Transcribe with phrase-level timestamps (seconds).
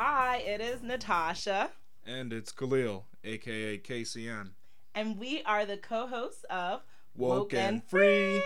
[0.00, 1.72] Hi, it is Natasha,
[2.06, 4.50] And it's Khalil, aka KCN.
[4.94, 6.82] and we are the co hosts of
[7.16, 8.40] Woke and Free.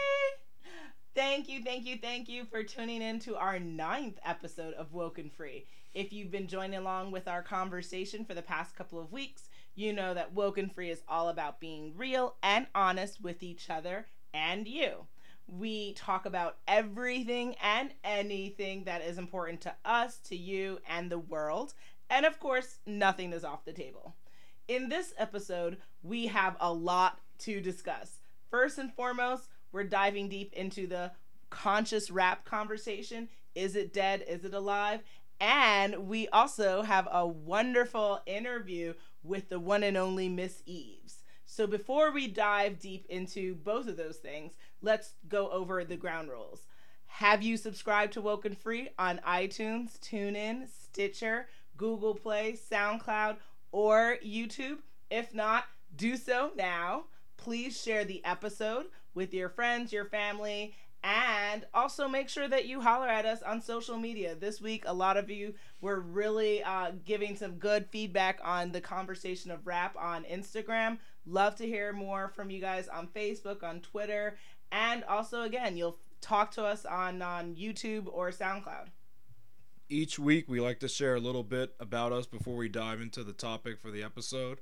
[1.14, 5.18] Thank you, thank you, thank you for tuning in to our ninth episode of Woke
[5.18, 5.66] and Free.
[5.92, 9.92] If you've been joining along with our conversation for the past couple of weeks, you
[9.92, 14.06] know that Woke and Free is all about being real and honest with each other
[14.32, 15.06] and you.
[15.58, 21.18] We talk about everything and anything that is important to us, to you, and the
[21.18, 21.74] world.
[22.08, 24.14] And of course, nothing is off the table.
[24.66, 28.20] In this episode, we have a lot to discuss.
[28.50, 31.12] First and foremost, we're diving deep into the
[31.50, 33.28] conscious rap conversation.
[33.54, 34.24] Is it dead?
[34.26, 35.00] Is it alive?
[35.38, 41.21] And we also have a wonderful interview with the one and only Miss Eaves.
[41.52, 46.30] So before we dive deep into both of those things, let's go over the ground
[46.30, 46.66] rules.
[47.04, 53.36] Have you subscribed to Woke and Free on iTunes, TuneIn, Stitcher, Google Play, SoundCloud,
[53.70, 54.78] or YouTube?
[55.10, 55.64] If not,
[55.94, 57.04] do so now.
[57.36, 60.72] Please share the episode with your friends, your family,
[61.04, 64.34] and also make sure that you holler at us on social media.
[64.36, 68.80] This week, a lot of you were really uh, giving some good feedback on the
[68.80, 70.98] conversation of rap on Instagram.
[71.26, 74.36] Love to hear more from you guys on Facebook, on Twitter,
[74.72, 78.88] and also, again, you'll talk to us on, on YouTube or SoundCloud.
[79.88, 83.22] Each week, we like to share a little bit about us before we dive into
[83.22, 84.60] the topic for the episode.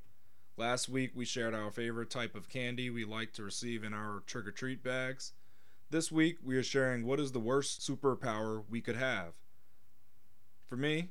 [0.56, 4.22] Last week, we shared our favorite type of candy we like to receive in our
[4.26, 5.32] trick or treat bags.
[5.90, 9.32] This week, we are sharing what is the worst superpower we could have.
[10.68, 11.10] For me,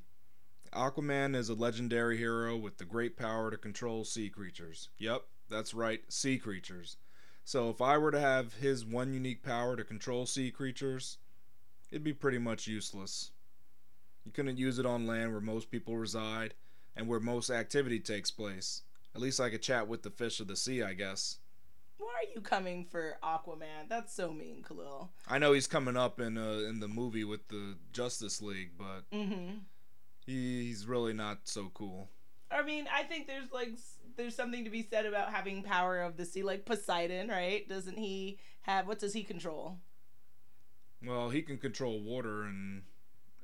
[0.73, 4.89] Aquaman is a legendary hero with the great power to control sea creatures.
[4.97, 6.97] Yep, that's right, sea creatures.
[7.43, 11.17] So if I were to have his one unique power to control sea creatures,
[11.91, 13.31] it'd be pretty much useless.
[14.25, 16.53] You couldn't use it on land where most people reside
[16.95, 18.83] and where most activity takes place.
[19.15, 21.37] At least I could chat with the fish of the sea, I guess.
[21.97, 23.89] Why are you coming for Aquaman?
[23.89, 25.09] That's so mean, Khalil.
[25.27, 29.03] I know he's coming up in uh, in the movie with the Justice League, but
[29.11, 29.57] Mm-hmm.
[30.25, 32.09] he's really not so cool.
[32.51, 33.73] I mean, I think there's like
[34.19, 37.67] there's something to be said about having power of the sea, like Poseidon, right?
[37.67, 39.77] Doesn't he have what does he control?
[41.03, 42.83] Well, he can control water and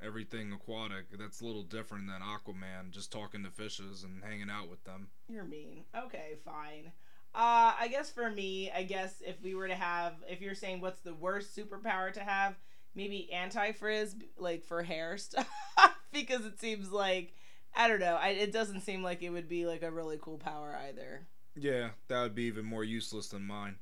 [0.03, 1.05] everything aquatic.
[1.17, 5.07] That's a little different than Aquaman, just talking to fishes and hanging out with them.
[5.29, 5.85] You're mean.
[5.97, 6.91] Okay, fine.
[7.33, 10.81] Uh, I guess for me, I guess if we were to have, if you're saying
[10.81, 12.55] what's the worst superpower to have,
[12.93, 15.49] maybe anti-frizz, like for hair stuff,
[16.13, 17.33] because it seems like
[17.75, 18.15] I don't know.
[18.15, 21.27] I, it doesn't seem like it would be like a really cool power either.
[21.55, 23.75] Yeah, that would be even more useless than mine.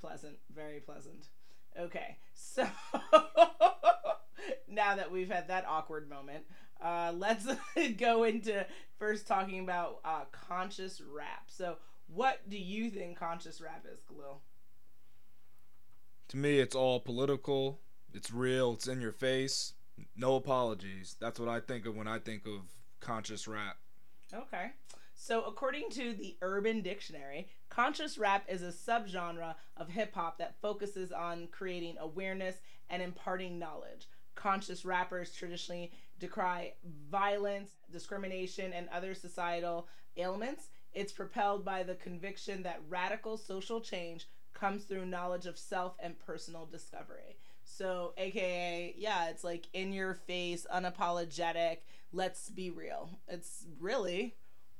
[0.00, 1.28] pleasant, very pleasant.
[1.78, 2.66] Okay, so
[4.68, 6.44] now that we've had that awkward moment,
[6.80, 7.46] uh, let's
[7.98, 8.64] go into
[8.98, 11.44] first talking about uh, conscious rap.
[11.48, 11.76] So,
[12.06, 14.42] what do you think conscious rap is, Khalil?
[16.28, 17.80] To me, it's all political.
[18.12, 18.74] It's real.
[18.74, 19.72] It's in your face.
[20.16, 21.16] No apologies.
[21.20, 22.62] That's what I think of when I think of
[23.04, 23.76] conscious rap.
[24.32, 24.72] Okay.
[25.14, 30.60] So, according to the Urban Dictionary, conscious rap is a subgenre of hip hop that
[30.60, 32.56] focuses on creating awareness
[32.90, 34.08] and imparting knowledge.
[34.34, 36.72] Conscious rappers traditionally decry
[37.10, 39.86] violence, discrimination, and other societal
[40.16, 40.68] ailments.
[40.92, 46.18] It's propelled by the conviction that radical social change comes through knowledge of self and
[46.18, 47.36] personal discovery.
[47.64, 51.78] So, aka, yeah, it's like in your face, unapologetic,
[52.14, 53.10] let's be real.
[53.28, 54.36] It's really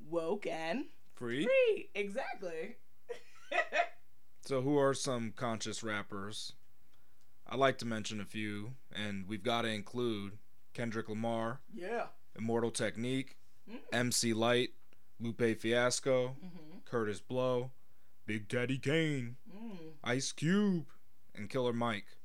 [0.08, 0.84] woke and
[1.14, 1.44] Free?
[1.44, 1.90] free.
[1.94, 2.76] Exactly.
[4.46, 6.52] So, who are some conscious rappers?
[7.48, 10.32] I like to mention a few, and we've got to include
[10.74, 12.06] Kendrick Lamar, yeah.
[12.36, 13.36] Immortal Technique,
[13.70, 13.78] Mm.
[13.94, 14.74] MC Lyte,
[15.18, 16.78] Lupe Fiasco, Mm-hmm.
[16.84, 17.70] Kurtis Blow,
[18.26, 19.92] Big Daddy Kane, Mm.
[20.04, 20.84] Ice Cube,
[21.34, 22.18] and Killer Mike.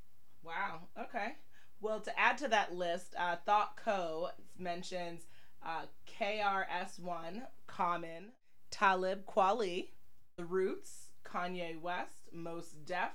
[0.43, 0.89] Wow.
[1.01, 1.35] Okay.
[1.81, 5.21] Well, to add to that list, uh, ThoughtCo mentions
[5.65, 5.85] uh,
[6.19, 8.31] KRS1, Common,
[8.69, 9.89] Talib Kweli,
[10.37, 13.11] The Roots, Kanye West, Mos Def,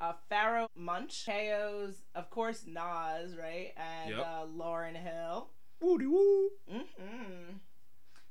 [0.00, 3.72] uh, Pharoahe Monch, k-os, of course, Nas, right?
[3.76, 4.20] And Yep.
[4.20, 5.50] uh, Lauryn Hill.
[5.80, 6.50] Woody woo!
[6.72, 7.56] Mm-hmm.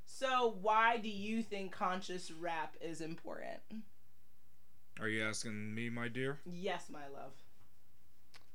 [0.04, 3.60] So, why do you think conscious rap is important?
[5.00, 6.40] Are you asking me, my dear?
[6.44, 7.32] Yes, my love.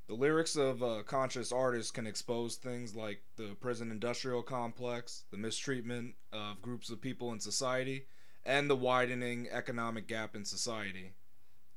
[0.06, 5.38] The lyrics of uh, conscious artists can expose things like the prison industrial complex, the
[5.38, 8.06] mistreatment of groups of people in society,
[8.44, 11.14] and the widening economic gap in society.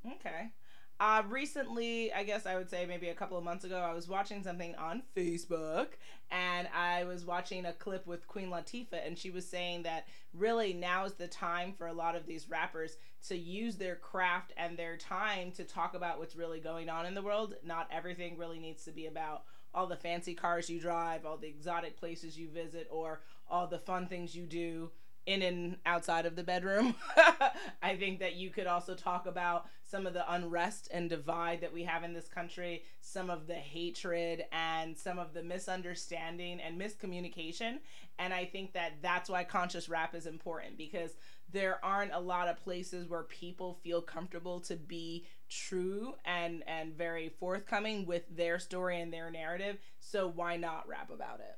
[0.05, 0.51] Okay.
[0.99, 4.07] Uh, recently, I guess I would say maybe a couple of months ago, I was
[4.07, 5.89] watching something on Facebook
[6.31, 10.73] and I was watching a clip with Queen Latifah, and she was saying that really
[10.73, 12.97] now is the time for a lot of these rappers
[13.27, 17.13] to use their craft and their time to talk about what's really going on in
[17.13, 17.55] the world.
[17.63, 19.43] Not everything really needs to be about
[19.75, 23.77] all the fancy cars you drive, all the exotic places you visit, or all the
[23.79, 24.89] fun things you do
[25.27, 26.95] in and outside of the bedroom.
[27.83, 31.73] I think that you could also talk about some of the unrest and divide that
[31.73, 36.79] we have in this country, some of the hatred and some of the misunderstanding and
[36.79, 37.79] miscommunication.
[38.19, 41.11] And I think that that's why conscious rap is important because
[41.51, 46.93] there aren't a lot of places where people feel comfortable to be true and and
[46.93, 49.77] very forthcoming with their story and their narrative.
[50.01, 51.57] So why not rap about it?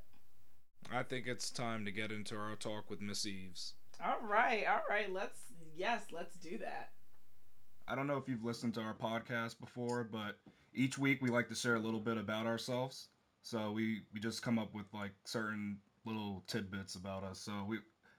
[0.92, 3.74] I think it's time to get into our talk with Miss Eaves.
[4.04, 5.12] All right, all right.
[5.12, 5.40] Let's
[5.76, 6.90] yes, let's do that.
[7.90, 10.38] I don't know if you've listened to our podcast before, but
[10.72, 13.08] each week we like to share a little bit about ourselves.
[13.42, 17.40] So we we just come up with like certain little tidbits about us.
[17.40, 17.78] So we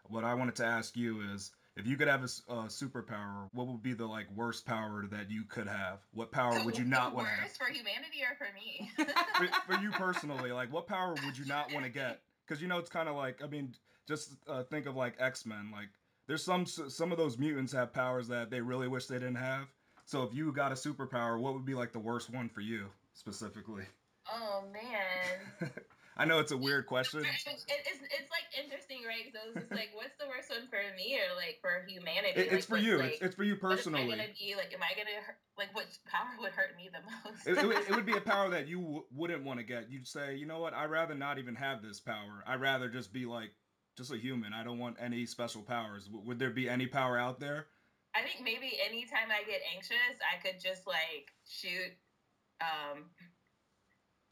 [0.10, 2.28] what I wanted to ask you is if you could have a,
[2.68, 6.00] superpower, what would be the like worst power that you could have?
[6.14, 7.44] What power would you not want to have?
[7.46, 8.92] Worst for humanity or for me?
[9.38, 12.20] for, for you personally, like what power would you not want to get?
[12.46, 13.74] Because you know it's kind of like I mean,
[14.06, 15.70] just uh, think of like X Men.
[15.72, 15.88] Like
[16.32, 19.68] there's some some of those mutants have powers that they really wish they didn't have.
[20.06, 22.86] So if you got a superpower, what would be like the worst one for you
[23.14, 23.84] specifically?
[24.32, 25.70] oh man.
[26.18, 27.26] I know it's a weird question.
[27.26, 27.66] It, it's,
[28.04, 29.28] it's like interesting, right?
[29.34, 32.40] So it's just like, what's the worst one for me or like for humanity?
[32.40, 32.98] It, it's like, for you.
[32.98, 34.08] Like, it's, it's for you what am I personally.
[34.08, 34.72] gonna be like?
[34.74, 37.48] Am I gonna hurt, like what power would hurt me the most?
[37.48, 39.90] It, would- it would be a power that you w- wouldn't want to get.
[39.92, 40.74] You'd say, you know what?
[40.74, 42.44] I'd rather not even have this power.
[42.48, 43.52] I'd rather just be like
[43.98, 44.54] just a human.
[44.54, 46.06] I don't want any special powers.
[46.06, 47.68] W- would there be any power out there?
[48.16, 51.96] I think maybe anytime I get anxious, I could just like shoot
[52.60, 53.12] um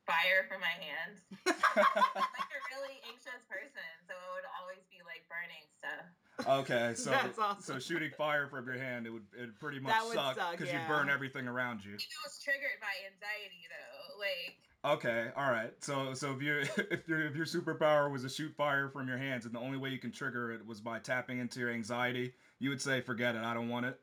[0.05, 1.21] fire from my hands.
[1.45, 6.09] like a really anxious person, so it would always be like burning stuff.
[6.47, 7.61] Okay, so That's awesome.
[7.61, 10.67] so shooting fire from your hand, it would it pretty much That suck suck, because
[10.67, 10.81] yeah.
[10.81, 11.95] you burn everything around you.
[11.95, 14.19] It was triggered by anxiety though.
[14.19, 14.55] Like
[14.85, 15.73] Okay, all right.
[15.79, 16.59] So so if you
[16.91, 19.77] if your if your superpower was to shoot fire from your hands and the only
[19.77, 23.35] way you can trigger it was by tapping into your anxiety, you would say, "Forget
[23.35, 23.99] it, I don't want it."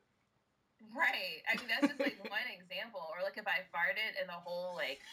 [0.97, 1.45] Right.
[1.45, 3.05] I mean, that's just like one example.
[3.13, 5.05] Or like if I farted and the whole like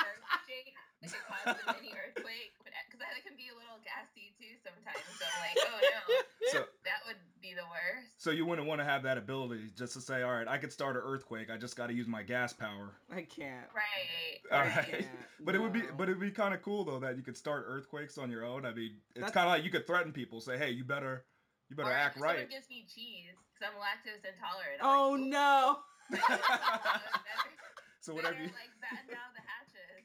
[0.00, 0.72] earth shake,
[1.04, 2.56] like it caused a mini earthquake.
[2.64, 5.04] Because eh, I can be a little gassy too sometimes.
[5.18, 6.14] So I'm like, oh no,
[6.52, 8.08] So that would be the worst.
[8.18, 10.72] so you wouldn't want to have that ability just to say, "All right, I could
[10.72, 11.48] start an earthquake.
[11.50, 13.66] I just got to use my gas power." I can't.
[13.74, 14.40] Right.
[14.52, 14.72] All right.
[14.72, 14.90] I right.
[14.90, 15.06] can't.
[15.44, 17.64] But it would be but it'd be kind of cool though that you could start
[17.66, 18.66] earthquakes on your own.
[18.66, 21.24] I mean, it's kind of like you could threaten people, say, "Hey, you better
[21.70, 24.80] you better or act if someone right." gives me cheese because I'm lactose intolerant.
[24.82, 25.78] I'm Oh like, no.
[28.00, 30.04] so whatever better, you like batten down the hatches.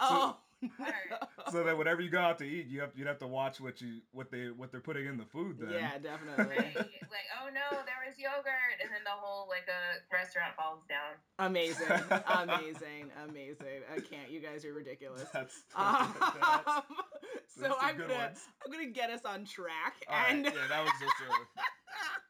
[0.00, 0.36] Oh.
[0.80, 1.22] Alright.
[1.52, 3.80] so that whenever you go out to eat, you have you'd have to watch what
[3.80, 5.58] you what they what they're putting in the food.
[5.58, 6.56] Then Yeah, definitely.
[6.56, 6.76] Right.
[6.76, 11.14] Like, oh no, there was yogurt, and then the whole like a restaurant falls down.
[11.38, 11.86] Amazing,
[12.26, 13.82] amazing, amazing.
[13.94, 14.30] I can't.
[14.30, 15.26] You guys are ridiculous.
[15.32, 16.82] That's, Um, that's-
[17.46, 18.40] so There's I'm gonna ones.
[18.64, 21.30] I'm gonna get us on track, All right, and yeah, that was just a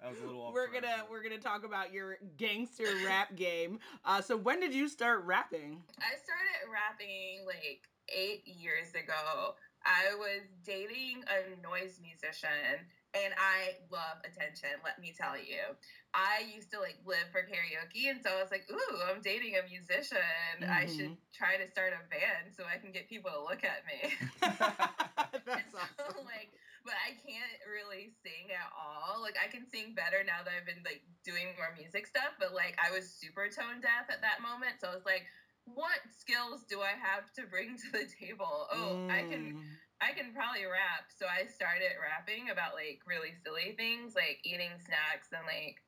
[0.02, 0.42] that was a little.
[0.42, 3.78] Off we're gonna but- we're gonna talk about your gangster rap game.
[4.04, 5.82] Uh, so when did you start rapping?
[5.98, 9.54] I started rapping like eight years ago.
[9.84, 15.76] I was dating a noise musician and I love attention, let me tell you.
[16.14, 19.56] I used to like live for karaoke and so I was like, ooh, I'm dating
[19.56, 20.64] a musician.
[20.72, 21.18] I should Mhm.
[21.34, 24.14] try to start a band so I can get people to look at me.
[25.46, 26.24] That's So, awesome.
[26.24, 26.50] like,
[26.84, 29.20] but I can't really sing at all.
[29.22, 32.34] Like, I can sing better now that I've been like doing more music stuff.
[32.38, 35.26] But like, I was super tone deaf at that moment, so I was like,
[35.64, 38.66] what skills do I have to bring to the table?
[38.70, 39.78] Oh, I can Mm.
[40.00, 41.08] I can probably rap.
[41.16, 45.80] So I started rapping about like really silly things, like eating snacks and like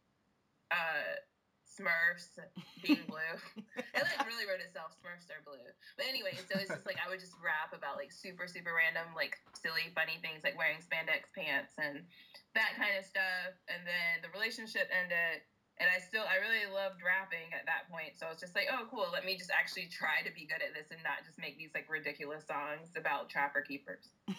[0.71, 1.17] uh
[1.67, 2.39] Smurfs
[2.81, 3.37] being blue.
[3.77, 5.67] it like really wrote itself, Smurfs are blue.
[5.97, 9.15] But anyway, so it's just like I would just rap about like super, super random,
[9.15, 12.07] like silly, funny things like wearing spandex pants and
[12.55, 13.53] that kind of stuff.
[13.69, 15.43] And then the relationship ended
[15.79, 18.17] and I still I really loved rapping at that point.
[18.17, 20.65] So I was just like, oh cool, let me just actually try to be good
[20.65, 24.09] at this and not just make these like ridiculous songs about trapper keepers.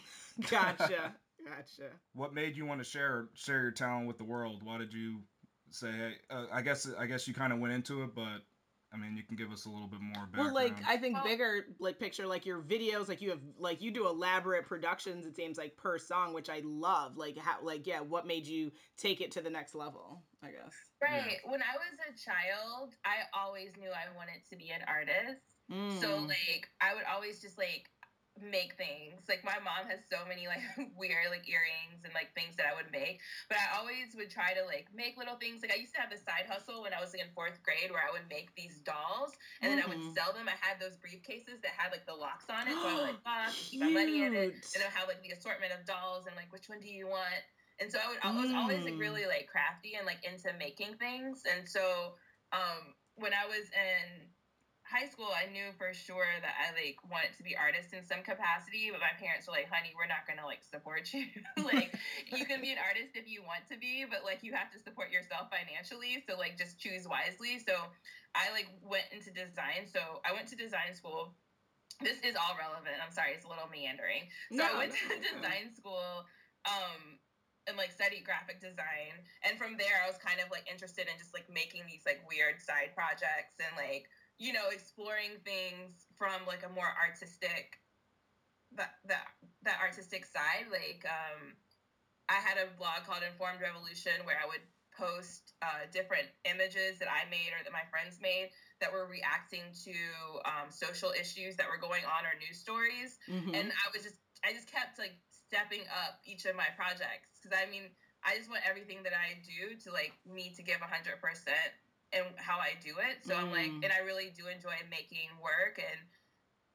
[0.51, 1.89] Gotcha, gotcha.
[2.13, 4.61] What made you want to share share your talent with the world?
[4.63, 5.21] Why did you
[5.71, 5.91] say?
[5.91, 8.43] Hey, uh, I guess I guess you kind of went into it, but
[8.93, 10.53] I mean, you can give us a little bit more background.
[10.53, 13.81] Well, like I think Well- bigger like picture like your videos, like you have like
[13.81, 15.25] you do elaborate productions.
[15.25, 17.17] It seems like per song, which I love.
[17.17, 20.23] Like how like yeah, what made you take it to the next level?
[20.41, 20.73] I guess.
[21.01, 21.37] Right.
[21.45, 25.41] When I was a child, I always knew I wanted to be an artist.
[26.01, 26.27] So Mm.
[26.29, 27.89] like I would always just like
[28.41, 29.27] make things.
[29.27, 30.61] Like my mom has so many like
[30.95, 33.21] weird like earrings and like things that I would make.
[33.49, 35.61] But I always would try to like make little things.
[35.61, 37.91] Like I used to have a side hustle when I was like, in fourth grade
[37.91, 40.13] where I would make these dolls and then I would Mhm.
[40.13, 40.47] sell them.
[40.47, 42.81] I had those briefcases that had like the locks on it.
[42.81, 44.65] So I would like box, keep my money in it.
[44.73, 47.43] And I have like the assortment of dolls and like which one do you want?
[47.79, 48.99] And so I would I was always like Mm.
[48.99, 51.43] really like crafty and like into making things.
[51.45, 52.15] And so
[52.51, 54.29] um when I was in
[54.87, 58.23] high school I knew for sure that I like wanted to be artist in some
[58.23, 61.27] capacity, but my parents were like, honey, we're not gonna like support you.
[61.59, 61.91] like
[62.31, 64.79] you can be an artist if you want to be, but like you have to
[64.79, 66.23] support yourself financially.
[66.23, 67.59] So like just choose wisely.
[67.59, 67.75] So
[68.31, 69.91] I like went into design.
[69.91, 71.35] So I went to design school.
[71.99, 72.95] This is all relevant.
[73.03, 74.31] I'm sorry, it's a little meandering.
[74.55, 75.27] So I went to no, no.
[75.35, 76.23] design school
[76.63, 77.19] um
[77.67, 79.19] and like studied graphic design.
[79.43, 82.23] And from there I was kind of like interested in just like making these like
[82.23, 84.07] weird side projects and like,
[84.39, 87.81] you know, exploring things from like a more artistic,
[88.75, 89.17] that the
[89.63, 90.69] the artistic side.
[90.69, 91.57] Like, um,
[92.29, 94.61] I had a blog called Informed Revolution where I would
[94.97, 98.49] post uh, different images that I made or that my friends made
[98.81, 99.95] that were reacting to
[100.45, 103.21] um, social issues that were going on or news stories.
[103.29, 103.53] Mm-hmm.
[103.53, 107.53] And I was just, I just kept like stepping up each of my projects because
[107.53, 107.93] I mean,
[108.25, 111.21] I just want everything that I do to like me to give 100%
[112.13, 113.23] and how I do it.
[113.23, 113.39] So mm.
[113.43, 113.83] I'm like, mm.
[113.83, 115.99] and I really do enjoy making work and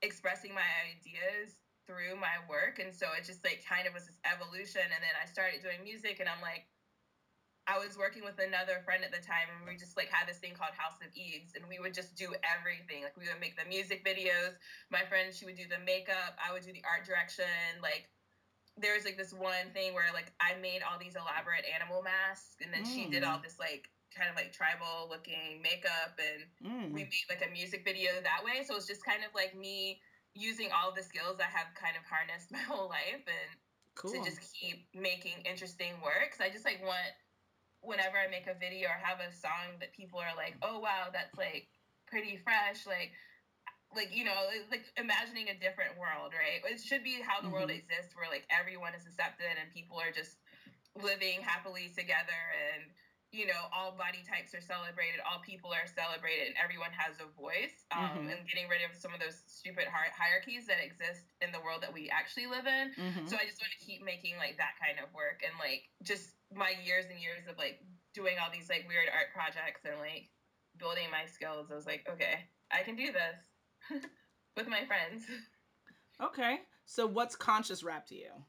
[0.03, 2.79] expressing my ideas through my work.
[2.79, 4.85] And so it just like kind of was this evolution.
[4.85, 6.69] And then I started doing music, and I'm like,
[7.71, 10.43] I was working with another friend at the time, and we just like had this
[10.43, 13.07] thing called House of Eaves, and we would just do everything.
[13.07, 14.59] Like we would make the music videos.
[14.91, 16.35] My friend, she would do the makeup.
[16.43, 17.79] I would do the art direction.
[17.79, 18.11] Like
[18.75, 22.59] there was like this one thing where like I made all these elaborate animal masks,
[22.59, 22.91] and then mm.
[22.91, 23.31] she did mm.
[23.31, 26.93] all this like kind of like tribal looking makeup and Mm.
[26.93, 30.01] we made like a music video that way so it's just kind of like me
[30.35, 33.57] using all the skills i have kind of harnessed my whole life and
[33.95, 34.13] cool.
[34.13, 36.31] to just keep making interesting work.
[36.33, 37.13] 'Cause I just like want
[37.81, 41.11] whenever I make a video or have a song that people are like, oh wow,
[41.13, 41.69] that's like
[42.07, 43.15] pretty fresh, like
[43.95, 46.61] like you know, like imagining a different world, right?
[46.65, 47.73] It should be how the world Mhm.
[47.73, 50.39] exists, where like everyone is accepted and people are just
[50.97, 52.93] living happily together, and
[53.33, 57.25] you know, all body types are celebrated, all people are celebrated, and everyone has a
[57.33, 57.89] voice.
[57.91, 58.33] Um, Mhm.
[58.33, 61.93] And getting rid of some of those stupid hierarchies that exist in the world that
[61.93, 62.93] we actually live in.
[62.95, 63.29] Mhm.
[63.29, 66.37] So I just want to keep making like that kind of work and like just
[66.53, 67.81] my years and years of like
[68.13, 70.29] doing all these like weird art projects and like
[70.77, 71.71] building my skills.
[71.71, 73.37] I was like, okay, I can do this
[74.57, 75.25] with my friends.
[76.21, 76.61] okay.
[76.85, 78.45] So what's conscious rap to you?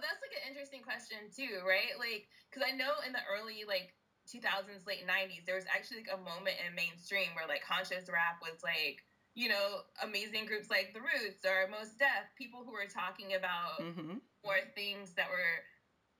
[0.00, 1.96] That's like an interesting question too, right?
[1.98, 3.94] Like, because I know in the early like
[4.28, 8.40] 2000s, late 90s, there was actually like a moment in mainstream where like conscious rap
[8.42, 9.04] was like,
[9.34, 13.82] you know, amazing groups like The Roots or Mos Def, people who were talking about
[13.82, 14.18] Mm-hmm.
[14.44, 15.62] more things that were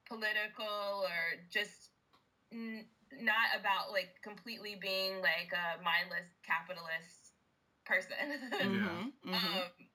[0.09, 1.91] political or just
[2.53, 2.87] n-
[3.21, 7.33] not about like completely being like a mindless capitalist
[7.85, 8.51] person.
[8.61, 9.09] Mm-hmm.
[9.33, 9.90] um,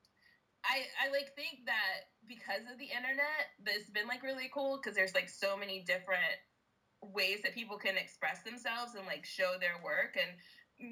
[0.66, 4.96] I I like think that because of the internet, that's been like really cool because
[4.96, 6.42] there's like so many different
[7.02, 10.34] ways that people can express themselves and like show their work and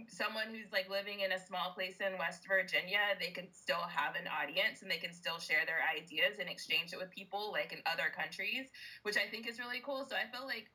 [0.07, 4.15] someone who's like living in a small place in West Virginia, they can still have
[4.15, 7.73] an audience and they can still share their ideas and exchange it with people like
[7.73, 8.67] in other countries,
[9.03, 10.05] which I think is really cool.
[10.07, 10.71] So I feel like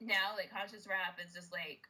[0.00, 1.80] now like conscious rap is just like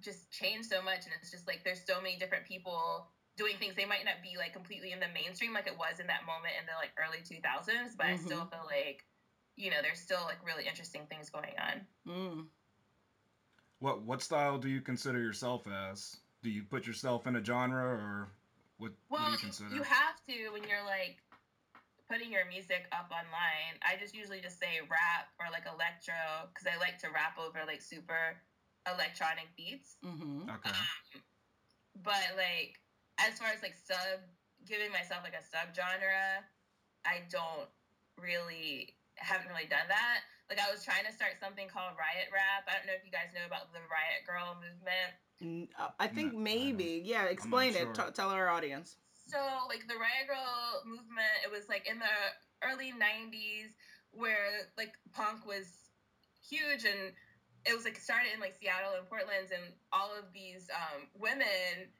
[0.00, 3.74] just changed so much and it's just like there's so many different people doing things
[3.76, 6.52] they might not be like completely in the mainstream like it was in that moment
[6.58, 8.50] in the like early 2000s but i still Mhm.
[8.50, 9.06] feel like
[9.56, 12.46] you know there's still like really interesting things going on Mm.
[13.80, 16.16] What what style do you consider yourself as?
[16.42, 18.28] Do you put yourself in a genre or
[18.78, 19.74] what, what well do you consider?
[19.74, 21.22] you have to when you're like
[22.08, 26.66] putting your music up online i just usually just say rap or like electro because
[26.66, 28.36] i like to rap over like super
[28.90, 30.48] electronic beats Mm-hmm.
[30.48, 30.70] okay.
[32.02, 32.80] but like
[33.18, 34.20] as far as like sub
[34.66, 36.42] giving myself like a subgenre
[37.06, 37.68] i don't
[38.20, 42.66] really haven't really done that like i was trying to start something called riot rap
[42.70, 45.12] i don't know if you guys know about the riot grrrl movement
[45.78, 47.00] uh, I think No, I maybe.
[47.06, 47.86] Yeah, explain it.
[47.86, 47.92] sure.
[47.94, 48.96] T- tell our audience.
[49.14, 52.16] so like the riot grrrl movement it was like in the
[52.66, 53.70] early 90s
[54.10, 55.94] where like punk was
[56.42, 57.14] huge and
[57.66, 61.90] it was like started in like Seattle and Portland, and all of these um, women,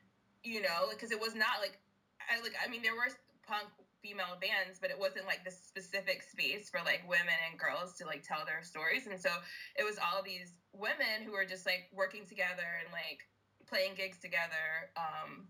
[0.49, 1.79] you know, because it was not like
[2.25, 3.09] I like I mean there were
[3.47, 3.69] punk
[4.03, 8.07] female bands, but it wasn't like the specific space for like women and girls to
[8.07, 9.07] like tell their stories.
[9.07, 9.31] And so
[9.77, 13.27] it was all these women who were just like working together and like
[13.67, 15.49] playing gigs together, um,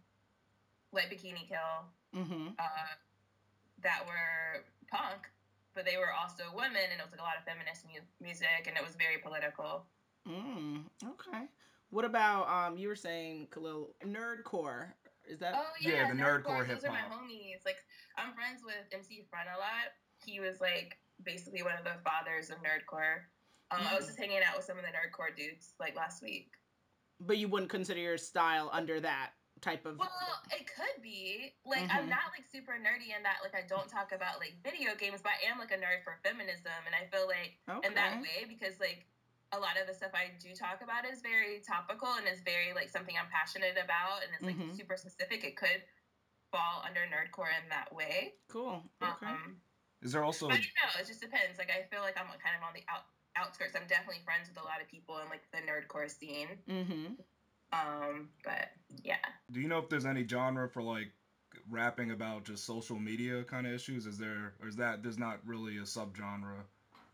[0.92, 2.56] like Bikini Kill, Mm-hmm.
[2.58, 2.92] uh,
[3.82, 5.28] that were punk,
[5.74, 8.64] but they were also women, and it was like a lot of feminist mu- music,
[8.66, 9.84] and it was very political.
[10.26, 11.44] Mm, okay.
[11.90, 12.76] What about um?
[12.78, 14.92] You were saying Khalil nerdcore.
[15.26, 15.54] Is that?
[15.56, 16.82] Oh Yeah, yeah, the nerdcore hip hop.
[16.82, 17.64] Those are my homies.
[17.64, 17.78] Like
[18.16, 19.88] I'm friends with MC Frontalot.
[20.24, 23.24] He was like basically one of the fathers of nerdcore.
[23.70, 24.08] Um, I was Mm.
[24.08, 26.52] just hanging out with some of the nerdcore dudes like last week.
[27.20, 29.98] But you wouldn't consider your style under that type of.
[29.98, 30.08] Well,
[30.52, 31.54] it could be.
[31.64, 31.94] Like Mhm.
[31.98, 35.22] I'm not like super nerdy in that like I don't talk about like video games,
[35.22, 38.44] but I am like a nerd for feminism, and I feel like in that way
[38.46, 39.06] because like
[39.52, 42.74] a lot of the stuff I do talk about is very topical and is very
[42.74, 44.76] like something I'm passionate about and it's like Mhm.
[44.76, 45.44] super specific.
[45.44, 45.82] It could
[46.50, 48.34] fall under nerdcore in that way.
[48.48, 48.82] Cool.
[49.02, 49.26] Okay.
[49.26, 49.60] Um,
[50.02, 51.58] Is there also I don't know, it just depends.
[51.58, 53.74] Like I feel like I'm kind of on the out, outskirts.
[53.74, 56.48] I'm definitely friends with a lot of people in like the nerdcore scene.
[56.68, 57.14] mm-hmm.
[57.72, 58.70] Um, but
[59.02, 59.16] yeah.
[59.50, 61.12] do you know if there's any genre for like
[61.70, 64.06] rapping about just social media kind of issues?
[64.06, 66.64] Is there or is that there's not really a subgenre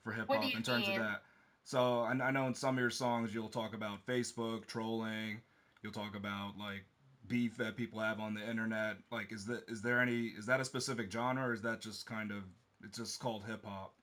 [0.03, 1.01] for hip hop in terms mean?
[1.01, 1.23] of that?
[1.65, 5.43] So I, I know in some of your songs you'll talk about Facebook trolling.
[5.83, 6.87] You'll talk about like
[7.27, 8.99] beef that people have on the internet.
[9.11, 12.07] Like, is that is there any is that a specific genre or is that just
[12.07, 12.45] kind of
[12.83, 13.97] it's just called hip hop?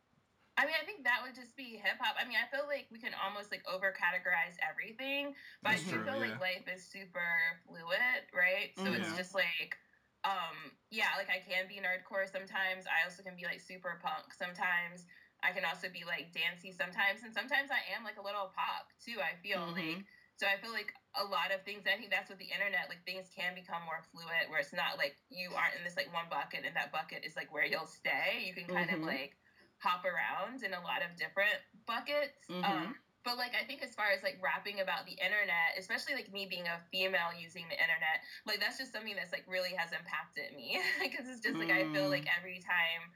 [0.58, 2.16] I mean, I think that would just be hip hop.
[2.20, 5.84] I mean, I feel like we can almost like over categorize everything, but That's I
[5.84, 6.20] do true, feel yeah.
[6.20, 8.78] like life is super fluid, right?
[8.78, 9.16] So it's Mhm.
[9.16, 9.78] just like,
[10.24, 12.86] um, yeah, like I can be nerdcore sometimes.
[12.86, 15.08] I also can be like super punk sometimes.
[15.44, 18.90] I can also be like dancey sometimes, and sometimes I am like a little pop
[19.04, 19.20] too.
[19.22, 19.74] I feel Mhm.
[19.74, 20.06] like
[20.38, 21.84] so I feel like a lot of things.
[21.86, 22.90] I think that's what the internet.
[22.90, 26.12] Like things can become more fluid, where it's not like you aren't in this like
[26.14, 28.44] one bucket, and that bucket is like where you'll stay.
[28.48, 28.96] You can kind Mhm.
[28.96, 29.38] of like
[29.78, 32.38] hop around in a lot of different buckets.
[32.50, 32.62] Mhm.
[32.64, 36.32] Um, but like I think as far as like rapping about the internet, especially like
[36.32, 39.92] me being a female using the internet, like that's just something that's like really has
[39.92, 42.10] impacted me because it's just like I feel Mm.
[42.10, 43.12] like every time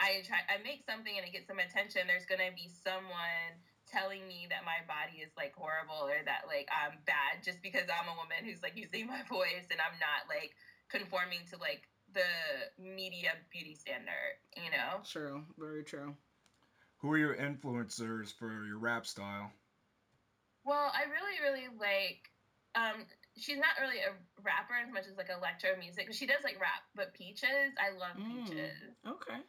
[0.00, 4.26] I try I make something and it gets some attention, there's gonna be someone telling
[4.26, 8.08] me that my body is like horrible or that like I'm bad just because I'm
[8.08, 10.56] a woman who's like using my voice and I'm not like
[10.88, 12.26] conforming to like the
[12.80, 15.04] media beauty standard, you know?
[15.04, 15.44] True.
[15.58, 16.16] Very true.
[16.98, 19.52] Who are your influencers for your rap style?
[20.64, 22.30] Well, I really, really like.
[22.74, 26.12] Um, she's not really a rapper as much as like electro music.
[26.12, 28.46] She does like rap, but Peaches, I love Mm.
[28.46, 28.94] Peaches.
[29.06, 29.40] Okay.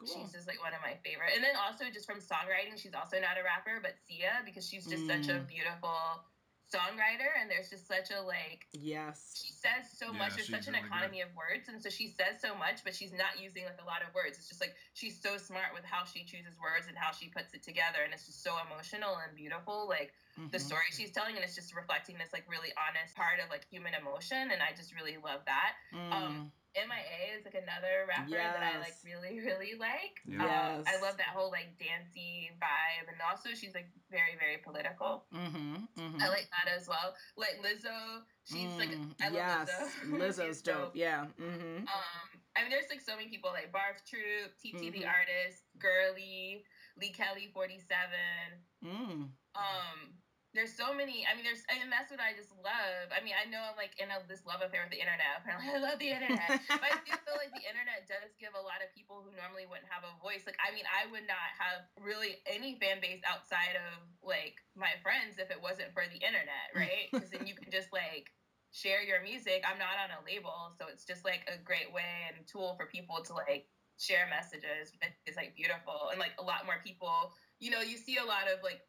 [0.00, 0.16] Cool.
[0.16, 1.36] She's just like one of my favorite.
[1.36, 4.88] And then also just from songwriting, she's also not a rapper, but Sia because she's
[4.88, 5.48] just such a Mm.
[5.48, 6.24] beautiful
[6.72, 9.34] songwriter, and there's just such a like yes.
[9.36, 10.38] she says so Yeah, much.
[10.38, 10.94] There's she's such an really good.
[10.94, 13.84] economy of words, and so she says so much, but she's not using like a
[13.84, 14.38] lot of words.
[14.38, 17.52] It's just like she's so smart with how she chooses words and how she puts
[17.52, 19.84] it together, and it's just so emotional and beautiful.
[19.88, 20.14] Like
[20.50, 20.60] the Mhm.
[20.62, 23.92] story she's telling, and it's just reflecting this like really honest part of like human
[23.94, 25.74] emotion, and I just really love that.
[25.92, 26.12] Mm.
[26.14, 30.20] Um, MIA is like another rapper that I like really really like.
[30.24, 30.76] Yeah.
[30.78, 35.26] Um, I love that whole like dancey vibe, and also she's like very very political.
[35.34, 35.88] Mhm.
[35.98, 36.20] Mhm.
[36.22, 37.14] I like that as well.
[37.36, 39.68] Like Lizzo, she's like Mm, I love yes.
[40.04, 40.18] Lizzo.
[40.18, 40.94] Lizzo's She's dope.
[40.94, 41.26] Yeah.
[41.38, 41.88] Mhm.
[41.88, 45.08] Um, I mean, there's like so many people like Barf Troop, TT the Mhm.
[45.08, 46.64] artist, Girly,
[47.00, 48.64] Leikeli47.
[48.84, 49.30] Mm.
[49.54, 50.19] Um,
[50.50, 51.22] there's so many.
[51.22, 53.14] I mean, there's and that's what I just love.
[53.14, 55.38] I mean, I know I'm like in a, this love affair with the internet.
[55.38, 58.62] Apparently, I love the internet, but I do feel like the internet does give a
[58.62, 60.42] lot of people who normally wouldn't have a voice.
[60.42, 64.90] Like, I mean, I would not have really any fan base outside of like my
[65.06, 67.06] friends if it wasn't for the internet, right?
[67.14, 68.26] Because then you can just like
[68.74, 69.62] share your music.
[69.62, 72.90] I'm not on a label, so it's just like a great way and tool for
[72.90, 73.70] people to like
[74.02, 74.90] share messages.
[75.30, 77.30] It's like beautiful and like a lot more people.
[77.62, 78.82] You know, you see a lot of like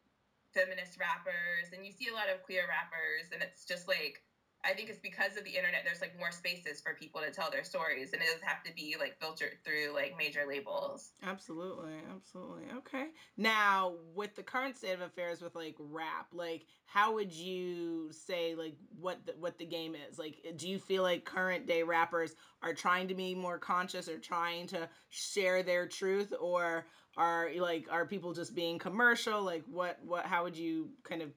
[0.54, 4.22] feminist rappers and you see a lot of queer rappers, and it's just like
[4.64, 5.82] I think it's because of the internet.
[5.84, 8.72] There's like more spaces for people to tell their stories, and it doesn't have to
[8.74, 11.10] be like filtered through like major labels.
[11.22, 12.64] Absolutely, absolutely.
[12.78, 13.06] Okay.
[13.36, 18.54] Now, with the current state of affairs with like rap, like how would you say
[18.54, 20.18] like what the, what the game is?
[20.18, 24.18] Like do you feel like current day rappers are trying to be more conscious or
[24.18, 26.86] trying to share their truth or
[27.16, 29.42] are like are people just being commercial?
[29.42, 31.30] Like what what how would you kind of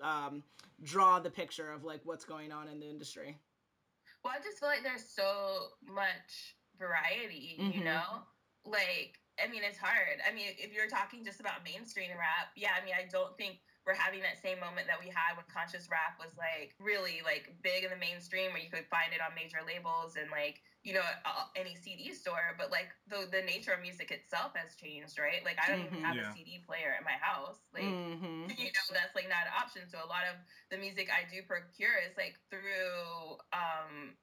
[0.00, 0.42] um
[0.82, 3.36] draw the picture of like what's going on in the industry?
[4.24, 7.74] Well, I just feel like there's so much variety, Mhm.
[7.74, 8.22] you know?
[8.64, 10.20] Like, I mean, it's hard.
[10.28, 13.60] I mean, if you're talking just about mainstream rap, yeah, I mean, I don't think
[13.86, 17.48] we're having that same moment that we had when conscious rap was like really like
[17.62, 20.94] big in the mainstream where you could find it on major labels and like you
[20.94, 21.04] know
[21.56, 25.60] any cd store but like the the nature of music itself has changed right like
[25.60, 26.00] i don't mm-hmm.
[26.00, 26.32] even have yeah.
[26.32, 28.48] a cd player at my house like mm-hmm.
[28.56, 30.40] you know that's like not an option so a lot of
[30.72, 34.16] the music i do procure is like through um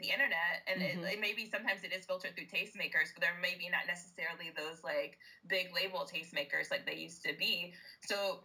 [0.00, 1.04] the internet and mm-hmm.
[1.04, 4.80] it, it maybe sometimes it is filtered through tastemakers but there maybe not necessarily those
[4.84, 5.16] like
[5.48, 7.72] big label tastemakers like they used to be
[8.04, 8.40] so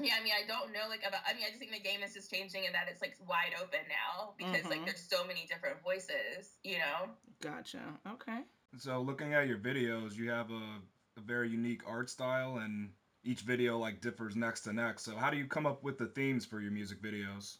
[0.00, 1.20] yeah, I mean, I don't know like about.
[1.28, 3.52] I mean, I just think the game is just changing and that it's like wide
[3.60, 4.70] open now because mm-hmm.
[4.70, 7.10] like there's so many different voices, you know.
[7.40, 7.80] Gotcha.
[8.08, 8.40] Okay.
[8.78, 10.78] So looking at your videos, you have a,
[11.18, 12.90] a very unique art style, and
[13.24, 15.04] each video like differs next to next.
[15.04, 17.58] So how do you come up with the themes for your music videos?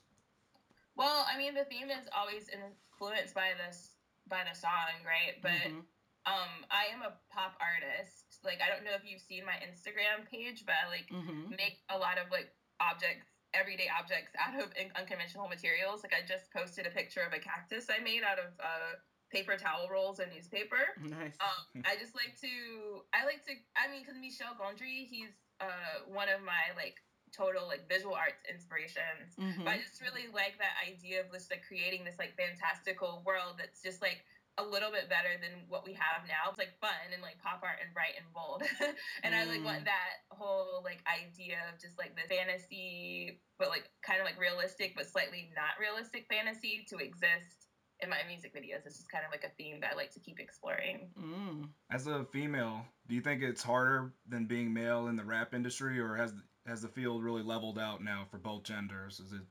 [0.96, 3.92] Well, I mean, the theme is always influenced by this
[4.28, 5.40] by the song, right?
[5.42, 5.78] But mm-hmm.
[6.26, 10.28] um, I am a pop artist like I don't know if you've seen my Instagram
[10.28, 11.54] page, but I like mm-hmm.
[11.54, 12.50] make a lot of like
[12.82, 16.02] objects, everyday objects out of unconventional materials.
[16.02, 18.98] Like I just posted a picture of a cactus I made out of uh,
[19.32, 20.92] paper towel rolls and newspaper.
[21.00, 21.38] Nice.
[21.40, 23.06] Um, I just like to.
[23.16, 23.54] I like to.
[23.74, 27.00] I mean, because Michel Gondry, he's uh, one of my like
[27.32, 29.32] total like visual arts inspirations.
[29.40, 29.64] Mm-hmm.
[29.64, 33.56] But I just really like that idea of just like creating this like fantastical world
[33.56, 34.20] that's just like
[34.58, 36.50] a little bit better than what we have now.
[36.50, 38.62] It's like fun and like pop art and bright and bold.
[39.24, 39.38] and mm.
[39.38, 39.92] I like want mm.
[39.92, 44.92] that whole like idea of just like the fantasy, but like kind of like realistic,
[44.94, 48.84] but slightly not realistic fantasy to exist in my music videos.
[48.84, 51.08] This is kind of like a theme that I like to keep exploring.
[51.16, 51.68] Mm.
[51.90, 55.98] As a female, do you think it's harder than being male in the rap industry,
[55.98, 56.34] or has
[56.66, 59.18] has the field really leveled out now for both genders?
[59.18, 59.42] Is it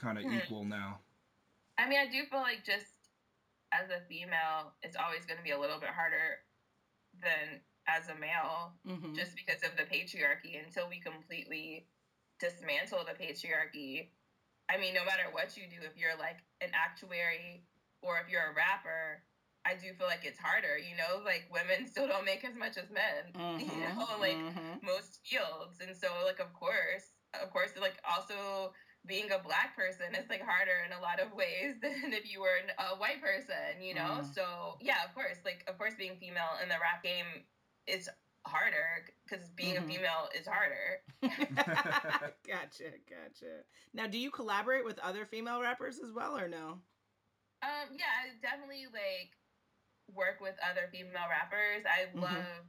[0.00, 0.34] kind of hmm.
[0.34, 1.00] equal now?
[1.78, 2.86] I mean, I do feel like just
[3.76, 6.40] as a female, it's always going to be a little bit harder
[7.20, 9.14] than as a male, mm-hmm.
[9.14, 10.58] just because of the patriarchy.
[10.58, 11.86] Until we completely
[12.40, 14.10] dismantle the patriarchy,
[14.68, 17.62] I mean, no matter what you do, if you're like an actuary
[18.02, 19.22] or if you're a rapper,
[19.64, 20.78] I do feel like it's harder.
[20.78, 23.30] You know, like women still don't make as much as men.
[23.36, 23.60] Mm-hmm.
[23.62, 24.84] You know, like mm-hmm.
[24.84, 28.72] most fields, and so like of course, of course, like also
[29.06, 32.40] being a black person is like harder in a lot of ways than if you
[32.40, 34.20] were a white person, you know?
[34.22, 34.34] Mm.
[34.34, 37.46] So, yeah, of course, like, of course, being female in the rap game
[37.86, 38.08] is
[38.46, 39.90] harder because being mm-hmm.
[39.90, 41.02] a female is harder.
[42.46, 43.64] gotcha, gotcha.
[43.94, 46.78] Now, do you collaborate with other female rappers as well or no?
[47.62, 49.32] Um, yeah, I definitely like
[50.14, 51.84] work with other female rappers.
[51.86, 52.22] I mm-hmm.
[52.22, 52.64] love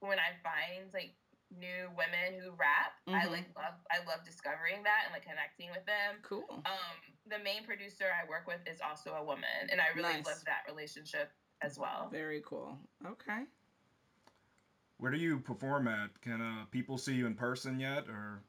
[0.00, 1.14] when I find like
[1.54, 2.96] new women who rap.
[3.08, 3.16] Mm-hmm.
[3.16, 6.20] I like love I love discovering that and like connecting with them.
[6.22, 6.44] Cool.
[6.68, 6.96] Um,
[7.28, 10.26] the main producer I work with is also a woman, and I really nice.
[10.26, 11.32] love that relationship
[11.62, 12.08] as well.
[12.12, 12.76] Very cool.
[13.04, 13.48] Okay.
[14.98, 16.10] Where do you perform at?
[16.20, 18.42] Can uh, people see you in person yet, or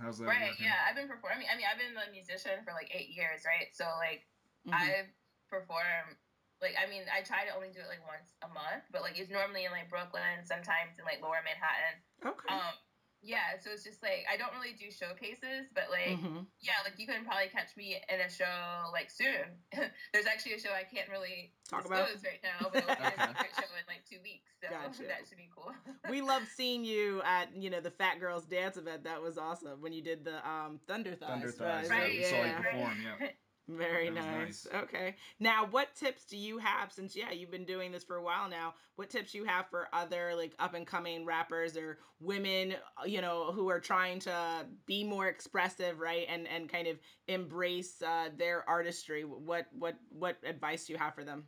[0.00, 0.30] how's that?
[0.30, 0.54] Right.
[0.54, 0.66] Working?
[0.66, 1.46] Yeah, I've been performing.
[1.52, 3.68] I mean, I've been a musician for like eight years, right?
[3.72, 4.24] So like,
[4.66, 4.74] mm-hmm.
[4.74, 5.10] I've
[5.50, 6.16] performed
[6.60, 9.18] like I mean, I try to only do it like once a month, but like
[9.18, 11.94] it's normally in like Brooklyn, sometimes in like Lower Manhattan.
[12.22, 12.50] Okay.
[12.50, 12.74] Um,
[13.22, 16.46] yeah, so it's just like I don't really do showcases, but like mm-hmm.
[16.62, 19.58] yeah, like you can probably catch me in a show like soon.
[20.12, 23.26] There's actually a show I can't really talk about right now, but it'll be a
[23.26, 24.50] secret show in like two weeks.
[24.62, 25.02] So gotcha.
[25.10, 25.74] that should be cool.
[26.08, 29.04] we loved seeing you at you know the Fat Girls Dance event.
[29.04, 31.28] That was awesome when you did the um Thunder Thighs.
[31.28, 31.90] Thunder Thighs.
[31.90, 32.00] Right.
[32.02, 32.18] right.
[32.18, 32.30] Yeah.
[32.30, 32.96] Saw you perform.
[33.20, 33.28] Yeah.
[33.68, 34.66] Very nice.
[34.66, 34.82] nice.
[34.84, 35.14] Okay.
[35.38, 38.48] Now, what tips do you have since yeah, you've been doing this for a while
[38.48, 38.74] now?
[38.96, 43.52] What tips you have for other like up and coming rappers or women, you know,
[43.52, 46.26] who are trying to be more expressive, right?
[46.30, 49.24] And and kind of embrace uh, their artistry.
[49.24, 51.44] What what what advice do you have for them?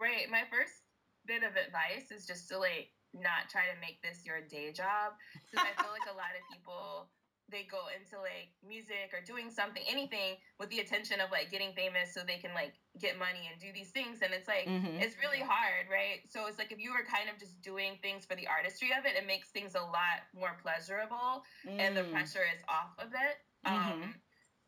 [0.00, 0.30] Right.
[0.30, 0.74] My first
[1.26, 5.12] bit of advice is just to like not try to make this your day job
[5.50, 7.10] because I feel like a lot of people
[7.52, 11.76] they go into like music or doing something, anything with the intention of like getting
[11.76, 14.24] famous so they can like get money and do these things.
[14.24, 14.98] And it's like, mm-hmm.
[14.98, 16.24] it's really hard, right?
[16.32, 19.04] So it's like if you were kind of just doing things for the artistry of
[19.04, 21.76] it, it makes things a lot more pleasurable mm.
[21.78, 22.10] and the mm.
[22.10, 23.36] pressure is off of it.
[23.68, 24.02] Mm-hmm.
[24.02, 24.14] Um,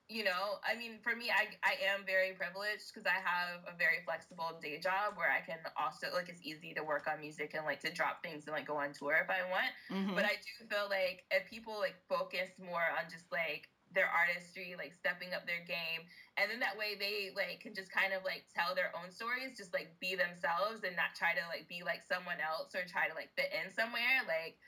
[0.08, 3.76] you know, I mean, for me, I, I am very privileged because I have a
[3.76, 7.54] very flexible day job where I can also, like, it's easy to work on music
[7.54, 9.72] and, like, to drop things and, like, go on tour if I want.
[9.90, 10.14] Mm-hmm.
[10.14, 14.74] But I do feel like if people, like, focus more on just, like, their artistry,
[14.76, 16.02] like, stepping up their game,
[16.36, 19.56] and then that way they, like, can just kind of, like, tell their own stories,
[19.56, 23.08] just, like, be themselves and not try to, like, be like someone else or try
[23.08, 24.20] to, like, fit in somewhere.
[24.26, 24.58] Like,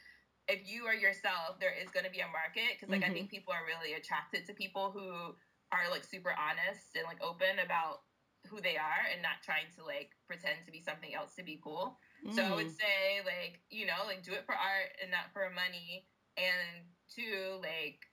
[0.48, 3.10] if you are yourself, there is going to be a market because like mm-hmm.
[3.10, 5.34] I think people are really attracted to people who
[5.74, 8.06] are like super honest and like open about
[8.46, 11.58] who they are and not trying to like pretend to be something else to be
[11.58, 11.98] cool.
[12.22, 12.34] Mm.
[12.34, 12.78] So I would mm.
[12.78, 16.06] say like you know like do it for art and not for money,
[16.38, 18.06] and two like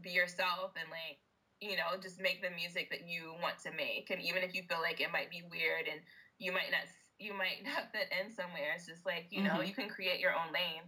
[0.00, 1.20] be yourself and like
[1.60, 4.62] you know just make the music that you want to make and even if you
[4.66, 6.00] feel like it might be weird and
[6.38, 6.88] you might not
[7.20, 9.68] you might not fit in somewhere it's just like you know Mhm.
[9.68, 10.82] you can create your own lane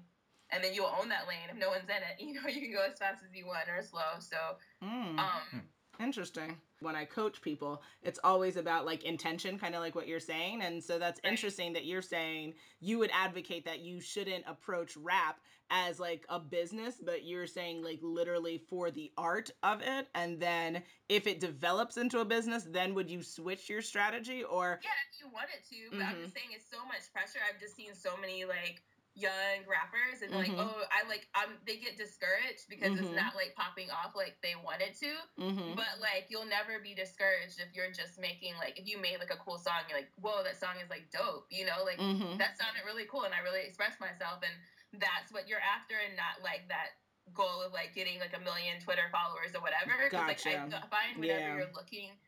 [0.55, 2.73] and then you'll own that lane if no one's in it you know you can
[2.73, 4.37] go as fast as you want or slow so
[4.83, 5.19] Mm.
[5.19, 5.63] um
[6.01, 6.57] Interesting.
[6.81, 10.61] When I coach people, it's always about like intention, kind of like what you're saying.
[10.63, 11.31] And so that's Right.
[11.31, 15.39] interesting that you're saying you would advocate that you shouldn't approach rap
[15.71, 20.09] as like a business, but you're saying like literally for the art of it.
[20.17, 24.81] And then if it develops into a business, then would you switch your strategy or?
[24.83, 26.23] yeah if you wanted to but i'm Mhm.
[26.25, 28.83] just saying it's so much pressure i've just seen so many like
[29.15, 30.59] young rappers and like Mhm.
[30.59, 32.99] oh i like um they get discouraged because Mhm.
[32.99, 35.75] it's not like popping off like they wanted to Mm-hmm.
[35.75, 39.31] But like you'll never be discouraged if you're just making like if you made like
[39.33, 42.39] a cool song, you're like, whoa, that song is like dope, you know, like Mm-hmm.
[42.39, 46.17] that sounded really cool and I really expressed myself and that's what you're after and
[46.17, 46.91] not like that
[47.33, 50.11] goal of like getting like a million Twitter followers or whatever.
[50.11, 50.87] 'Cause, like I Gotcha.
[50.91, 51.55] find whenever Yeah.
[51.55, 52.19] you're looking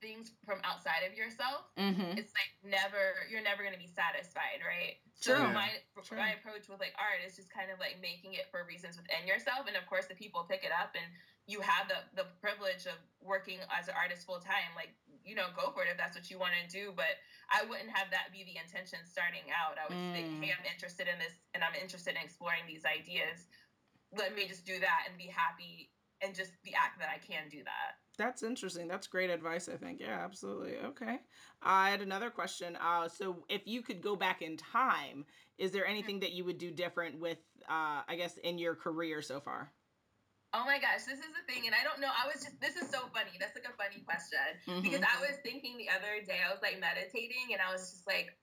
[0.00, 2.16] things from outside of yourself, Mm-hmm.
[2.18, 4.96] it's like never you're never gonna be satisfied, right?
[5.20, 5.36] True.
[5.36, 5.68] So my
[6.02, 6.18] True.
[6.18, 9.28] my approach with like art is just kind of like making it for reasons within
[9.28, 11.06] yourself, and of course the people pick it up, and
[11.46, 14.72] you have the the privilege of working as an artist full time.
[14.76, 14.92] Like
[15.24, 16.96] you know, go for it if that's what you want to do.
[16.96, 17.20] But
[17.52, 19.76] I wouldn't have that be the intention starting out.
[19.76, 20.40] I would think, Mm.
[20.48, 23.44] hey, I'm interested in this, and I'm interested in exploring these ideas.
[24.16, 25.92] Let me just do that and be happy,
[26.24, 28.00] and just the act that I can do that.
[28.20, 28.86] That's interesting.
[28.86, 29.98] That's great advice, I think.
[29.98, 30.76] Yeah, absolutely.
[30.76, 31.20] Okay.
[31.62, 32.76] I had another question.
[32.76, 35.24] Uh, so, if you could go back in time,
[35.56, 39.22] is there anything that you would do different with, uh, I guess, in your career
[39.22, 39.72] so far?
[40.52, 42.10] Oh my gosh, this is the thing, and I don't know.
[42.10, 43.38] I was just this is so funny.
[43.38, 44.38] That's like a funny question
[44.82, 45.06] because Mhm.
[45.06, 46.42] I was thinking the other day.
[46.42, 48.36] I was like meditating, and I was just like,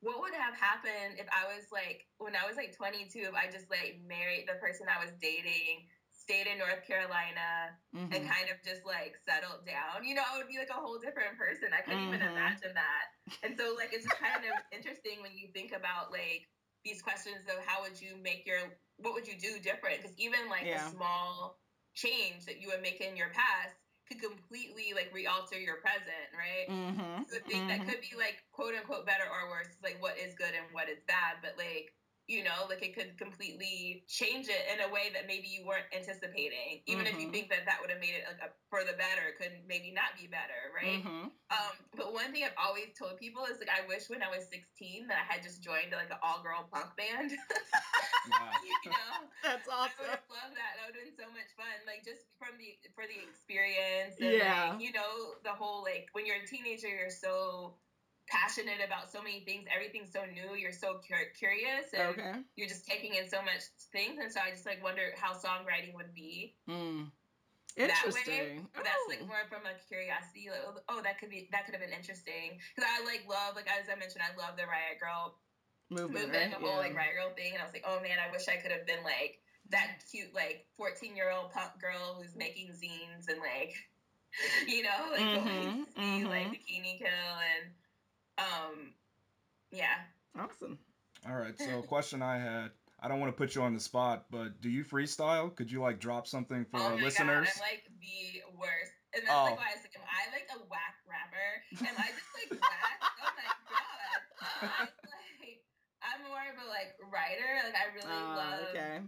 [0.00, 3.20] what would have happened if I was like when I was like 22?
[3.20, 5.88] If I just like married the person I was dating,
[6.28, 8.08] stayed in North Carolina, Mhm.
[8.10, 10.04] and kind of just like settled down.
[10.04, 11.72] You know, I would be like a whole different person.
[11.72, 12.58] I couldn't even Mhm.
[12.60, 13.06] imagine that.
[13.42, 16.48] And so like it's kind of interesting when you think about like
[16.84, 20.02] these questions of how would you make your what would you do different?
[20.02, 20.74] Because even like Yeah.
[20.74, 21.60] a small
[21.94, 23.74] change that you would make in your past
[24.08, 26.68] could completely like re-alter your present, right?
[26.68, 27.26] Mhm.
[27.28, 27.84] So I think that Mhm.
[27.84, 31.02] could be like quote unquote better or worse, like what is good and what is
[31.06, 31.92] bad, but like
[32.28, 35.86] you know, like it could completely change it in a way that maybe you weren't
[35.94, 36.82] anticipating.
[36.86, 37.32] Even if you Mhm.
[37.32, 39.90] think that that would have made it like a, for the better, it could maybe
[39.92, 41.02] not be better, right?
[41.04, 41.32] Mhm.
[41.50, 44.48] Um, but one thing I've always told people is like I wish when I was
[44.50, 47.32] 16 that I had just joined like an all girl punk band.
[48.62, 49.92] You know, That's awesome.
[49.98, 50.76] I would have loved that.
[50.76, 51.86] That would have been so much fun.
[51.86, 54.70] Like just from the for the experience and Yeah.
[54.72, 57.78] like, you know, the whole like when you're a teenager you're so
[58.30, 62.34] passionate about so many things, everything's so new, you're so cur- curious and Okay.
[62.56, 63.62] you're just taking in so much
[63.92, 66.54] things and so I just like wonder how songwriting would be.
[66.68, 67.10] Mm.
[67.76, 68.68] That way, Interesting.
[68.74, 69.26] That's like Oh.
[69.26, 72.58] more from a curiosity, like oh that could be that could have been interesting.
[72.74, 75.32] Because I like love like as I mentioned, I love the Riot Grrrl
[75.90, 76.60] movement, movement right?
[76.60, 78.56] the whole like riot grrrl thing and i was like oh man i wish i
[78.56, 83.28] could have been like that cute like 14 year old punk girl who's making zines
[83.28, 83.72] and like
[84.68, 86.52] you know like going Mhm, to see like mhm.
[86.52, 87.72] bikini kill and
[88.38, 88.92] um
[89.70, 89.98] yeah
[90.38, 90.78] Awesome.
[91.26, 91.58] All right.
[91.58, 92.70] So, a question I had.
[93.00, 95.50] I don't want to put you on the spot, but do you freestyle?
[95.54, 97.48] Could you like drop something for oh our my listeners?
[97.50, 99.50] god i'm like the worst and that's Oh.
[99.50, 101.50] like why i was like am i like a whack rapper
[101.90, 103.98] am i just like whack oh my god
[104.62, 105.58] I, like
[106.06, 109.02] i'm more of a like writer like i really Ah, love okay.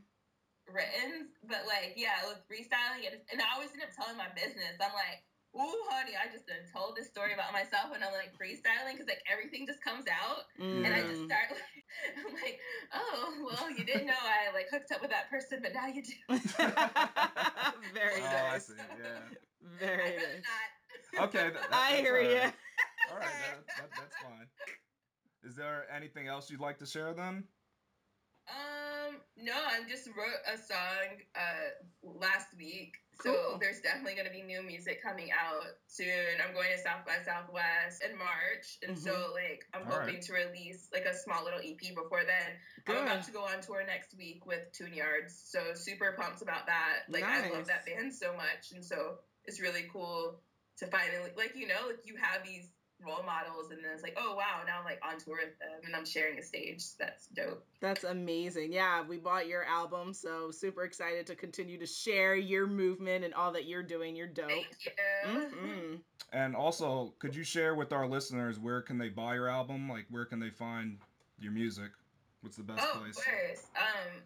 [0.70, 4.78] written, but like yeah, with freestyling, it, and I always end up telling my business.
[4.78, 5.22] I'm like,
[5.56, 9.08] "Ooh, honey, I just done told this story about myself," and I'm like freestyling because
[9.08, 11.26] like everything just comes out, and I just Mm.
[11.26, 11.84] start like,
[12.16, 12.60] I'm like,
[12.94, 16.02] "Oh, well, you didn't know I like hooked up with that person, but now you
[16.02, 16.12] do."
[17.94, 18.66] Very Oh, I nice.
[18.66, 18.74] see.
[18.98, 19.18] Yeah.
[19.78, 20.46] Very I'd nice.
[21.14, 21.24] not.
[21.28, 21.50] Okay.
[21.50, 22.38] That, that, I hear all you.
[22.38, 22.54] right.
[23.10, 23.38] All right.
[23.40, 24.46] That, that, that's fine.
[25.42, 27.44] Is there anything else you'd like to share then?
[28.48, 31.70] Um, no, I just wrote a song uh
[32.20, 32.94] last week.
[33.22, 33.58] So Cool.
[33.58, 36.40] there's definitely gonna be new music coming out soon.
[36.40, 38.78] I'm going to South by Southwest in March.
[38.86, 39.32] And so mm-hmm.
[39.32, 40.22] like I'm All hoping right.
[40.22, 42.56] to release like a small little EP before then.
[42.88, 45.36] I'm about to go on tour next week with Tune-Yards.
[45.36, 47.04] So super pumped about that.
[47.08, 48.72] Like I love that band so much.
[48.72, 50.40] And so it's really cool
[50.78, 52.68] to finally like you know, like you have these
[53.04, 55.80] role models and then it's like, oh wow, now I'm like on tour with them
[55.84, 56.84] and I'm sharing a stage.
[56.98, 57.64] That's dope.
[57.80, 58.72] That's amazing.
[58.72, 63.32] Yeah, we bought your album, so super excited to continue to share your movement and
[63.34, 64.16] all that you're doing.
[64.16, 64.48] You're dope.
[64.48, 65.48] Thank you.
[65.58, 65.94] hmm
[66.32, 69.88] And also, could you share with our listeners where can they buy your album?
[69.88, 70.98] Like, where can they find
[71.38, 71.90] your music?
[72.42, 73.18] What's the best Oh, place?
[73.18, 73.66] of course.
[73.76, 74.22] Um,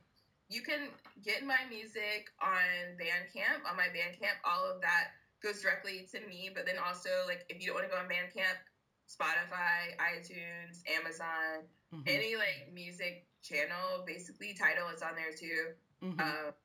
[0.49, 0.89] you can
[1.25, 3.69] get my music on Bandcamp.
[3.69, 5.09] On my Bandcamp, all of that
[5.45, 6.51] goes directly to me.
[6.53, 8.57] But then also, like, if you don't want to go on Bandcamp,
[9.05, 12.09] Spotify, iTunes, Amazon, mm-hmm.
[12.09, 15.77] any like music channel, basically, title is on there too.
[16.03, 16.21] Mm-hmm.
[16.21, 16.57] Um,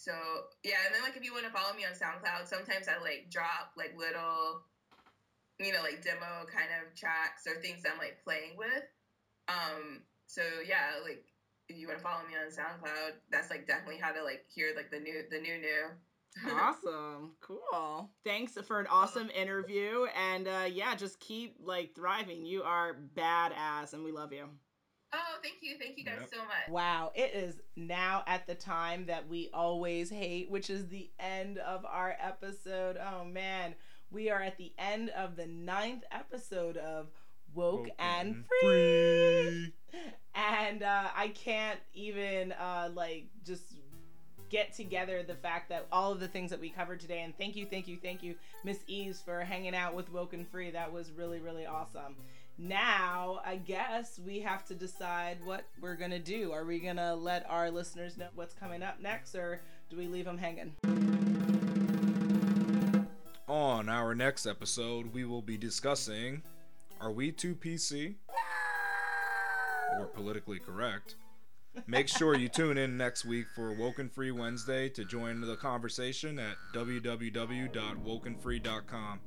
[0.00, 0.14] so
[0.64, 3.28] yeah, and then like if you want to follow me on SoundCloud, sometimes I like
[3.28, 4.62] drop like little,
[5.58, 8.86] you know, like demo kind of tracks or things I'm like playing with.
[9.50, 11.26] Um, so yeah, like
[11.68, 14.72] if you want to follow me on SoundCloud, that's like definitely how to like hear
[14.74, 15.90] like the new the new new.
[16.52, 22.62] Awesome cool thanks for an awesome interview and uh yeah just keep like thriving you
[22.62, 24.48] are badass and we love you
[25.12, 25.76] Oh, thank you.
[25.78, 26.30] Thank you guys yep.
[26.32, 26.68] so much.
[26.68, 27.10] Wow.
[27.14, 31.84] It is now at the time that we always hate, which is the end of
[31.84, 32.96] our episode.
[32.96, 33.74] Oh, man.
[34.12, 37.08] We are at the end of the ninth episode of
[37.54, 39.72] Woke, Woke and Free.
[39.92, 40.02] free.
[40.34, 43.64] And uh, I can't even, uh, like, just
[44.50, 47.22] get together the fact that all of the things that we covered today.
[47.22, 48.34] And thank you, thank you, thank you,
[48.64, 50.70] Miss Eaves, for hanging out with Woke and Free.
[50.70, 52.16] That was really, really awesome
[52.60, 56.52] now I guess we have to decide what we're gonna do.
[56.52, 60.26] Are we gonna let our listeners know what's coming up next, or do we leave
[60.26, 60.74] them hanging?
[63.48, 66.42] On our next episode, we will be discussing
[67.00, 68.16] Are we too PC?
[69.98, 71.16] Or politically correct?
[71.86, 75.56] Make sure you tune in next week for Woke and Free Wednesday to join the
[75.56, 79.20] conversation at www.wokenfree.com.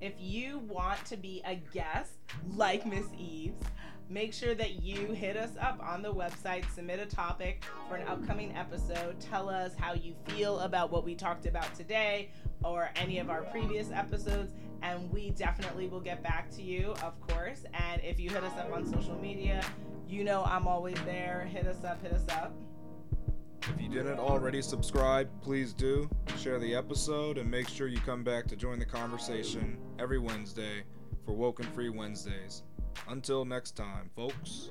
[0.00, 2.12] If you want to be a guest
[2.54, 3.60] like Miss Eaves,
[4.08, 8.06] make sure that you hit us up on the website, submit a topic for an
[8.06, 12.30] upcoming episode, tell us how you feel about what we talked about today
[12.62, 17.18] or any of our previous episodes, and we definitely will get back to you, of
[17.20, 17.64] course.
[17.74, 19.64] And if you hit us up on social media,
[20.14, 21.48] you know I'm always there.
[21.50, 22.54] Hit us up, hit us up.
[23.62, 26.08] If you didn't already subscribe, please do.
[26.38, 30.84] Share the episode and make sure you come back to join the conversation every Wednesday
[31.24, 32.62] for Woke and Free Wednesdays.
[33.08, 34.70] Until next time, folks.